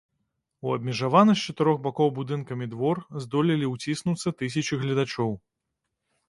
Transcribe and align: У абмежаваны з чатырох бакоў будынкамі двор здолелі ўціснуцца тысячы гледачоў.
У 0.67 0.71
абмежаваны 0.75 1.35
з 1.41 1.51
чатырох 1.51 1.77
бакоў 1.87 2.09
будынкамі 2.19 2.65
двор 2.73 3.03
здолелі 3.27 3.69
ўціснуцца 3.73 4.35
тысячы 4.41 4.81
гледачоў. 4.87 5.31